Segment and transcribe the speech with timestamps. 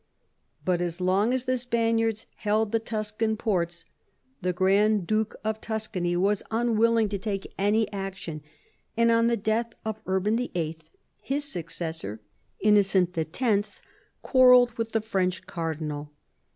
[0.65, 3.85] But as long as the Spaniards held the Tuscan ports
[4.41, 8.41] the Grand Duke of Tuscany was unwilling to take any action;
[8.97, 10.79] and on the death of Urban VIII.
[11.21, 12.19] his successor.
[12.61, 13.79] Innocent X.,
[14.23, 16.11] quarrelled with the French cardinal.